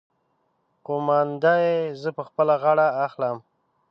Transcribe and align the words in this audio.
قومانده 0.87 1.53
يې 1.65 1.77
زه 2.01 2.09
په 2.17 2.23
خپله 2.27 2.53
غاړه 2.63 2.87
اخلم. 3.05 3.37